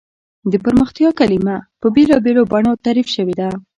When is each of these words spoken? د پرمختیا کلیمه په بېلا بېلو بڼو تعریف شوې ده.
د 0.51 0.53
پرمختیا 0.63 1.09
کلیمه 1.19 1.55
په 1.81 1.87
بېلا 1.95 2.17
بېلو 2.25 2.43
بڼو 2.51 2.71
تعریف 2.85 3.07
شوې 3.15 3.35
ده. 3.39 3.49